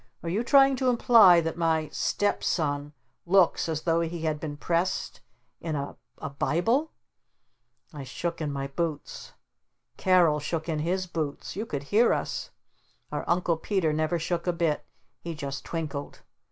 "Are 0.23 0.29
you 0.29 0.43
trying 0.43 0.75
to 0.77 0.89
imply 0.89 1.41
that 1.41 1.57
my 1.59 1.87
step 1.89 2.43
son 2.43 2.93
looks 3.27 3.69
as 3.69 3.83
though 3.83 4.01
he 4.01 4.21
had 4.21 4.39
been 4.39 4.57
pressed 4.57 5.21
in 5.59 5.75
a 5.75 5.95
a 6.17 6.27
Bible?" 6.31 6.89
I 7.93 8.03
shook 8.03 8.41
in 8.41 8.51
my 8.51 8.65
boots. 8.65 9.33
Carol 9.97 10.39
shook 10.39 10.67
in 10.67 10.79
his 10.79 11.05
boots. 11.05 11.55
You 11.55 11.67
could 11.67 11.83
hear 11.83 12.13
us. 12.13 12.49
Our 13.11 13.23
Uncle 13.29 13.57
Peter 13.57 13.93
never 13.93 14.17
shook 14.17 14.47
a 14.47 14.53
bit. 14.53 14.83
He 15.19 15.35
just 15.35 15.63
twinkled. 15.63 16.21